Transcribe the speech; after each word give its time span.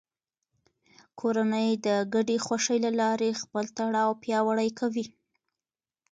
کورنۍ 1.19 1.69
د 1.85 1.87
ګډې 2.13 2.37
خوښۍ 2.45 2.77
له 2.85 2.91
لارې 3.01 3.29
خپل 3.41 3.65
تړاو 3.77 4.11
پیاوړی 4.23 4.69
کوي 4.79 5.05